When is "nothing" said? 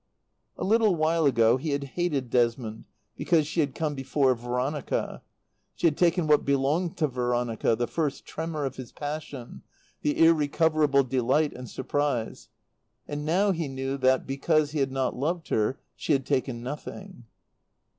16.63-17.25